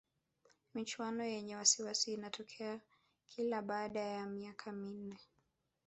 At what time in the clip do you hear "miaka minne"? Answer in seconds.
4.25-5.17